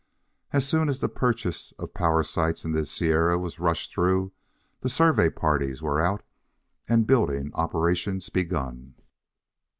[0.51, 4.31] As soon as the purchase of power sites in the Sierras was rushed through,
[4.79, 6.23] the survey parties were out
[6.89, 8.95] and building operations begun.